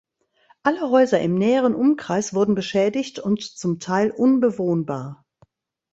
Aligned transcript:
Alle 0.63 0.89
Häuser 0.89 1.19
im 1.21 1.35
näheren 1.35 1.75
Umkreis 1.75 2.33
wurden 2.33 2.55
beschädigt 2.55 3.19
und 3.19 3.43
zum 3.43 3.77
Teil 3.79 4.09
unbewohnbar. 4.09 5.23